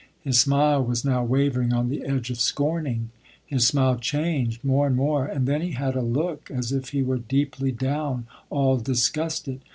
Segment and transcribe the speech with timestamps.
[0.23, 3.11] His smile was now wavering on the edge of scorning.
[3.45, 7.03] His smile changed more and more, and then he had a look as if he
[7.03, 9.61] were deeply down, all disgusted.